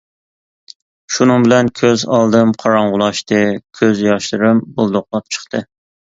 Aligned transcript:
شۇنىڭ 1.17 1.43
بىلەن 1.47 1.67
كۆز 1.79 2.05
ئالدىم 2.15 2.53
قاراڭغۇلاشتى، 2.63 3.41
كۆز 3.81 4.01
ياشلىرىم 4.05 4.63
بۇلدۇقلاپ 4.79 5.29
چىقتى. 5.37 5.63